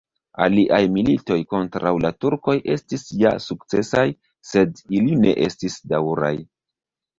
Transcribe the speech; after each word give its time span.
Aliaj 0.43 0.77
militoj 0.95 1.37
kontraŭ 1.51 1.91
la 2.05 2.11
turkoj 2.25 2.57
estis 2.77 3.05
ja 3.25 3.35
sukcesaj, 3.49 4.07
sed 4.55 4.83
ili 5.03 5.21
ne 5.23 5.37
estis 5.51 5.79
daŭraj. 5.95 6.35